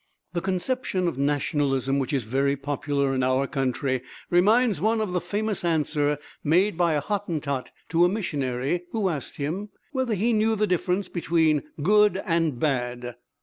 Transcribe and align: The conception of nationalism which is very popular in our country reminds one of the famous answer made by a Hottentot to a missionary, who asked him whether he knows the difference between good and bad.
The 0.33 0.41
conception 0.41 1.07
of 1.07 1.19
nationalism 1.19 1.99
which 1.99 2.11
is 2.11 2.23
very 2.23 2.55
popular 2.57 3.13
in 3.13 3.21
our 3.21 3.45
country 3.45 4.01
reminds 4.31 4.81
one 4.81 4.99
of 4.99 5.13
the 5.13 5.21
famous 5.21 5.63
answer 5.63 6.17
made 6.43 6.75
by 6.75 6.93
a 6.93 6.99
Hottentot 7.03 7.67
to 7.89 8.03
a 8.05 8.09
missionary, 8.09 8.85
who 8.93 9.09
asked 9.09 9.37
him 9.37 9.69
whether 9.91 10.15
he 10.15 10.33
knows 10.33 10.57
the 10.57 10.65
difference 10.65 11.07
between 11.07 11.61
good 11.83 12.17
and 12.25 12.57
bad. 12.59 13.13